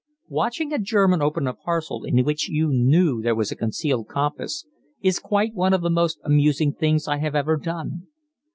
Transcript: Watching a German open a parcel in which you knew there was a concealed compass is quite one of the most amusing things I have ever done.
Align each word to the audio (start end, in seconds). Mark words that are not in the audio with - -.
Watching 0.29 0.73
a 0.73 0.79
German 0.79 1.21
open 1.21 1.45
a 1.45 1.53
parcel 1.53 2.05
in 2.05 2.23
which 2.25 2.49
you 2.49 2.69
knew 2.69 3.21
there 3.21 3.35
was 3.35 3.51
a 3.51 3.55
concealed 3.55 4.07
compass 4.07 4.65
is 4.99 5.19
quite 5.19 5.53
one 5.53 5.73
of 5.75 5.81
the 5.83 5.91
most 5.91 6.19
amusing 6.23 6.73
things 6.73 7.07
I 7.07 7.17
have 7.17 7.35
ever 7.35 7.55
done. 7.55 8.07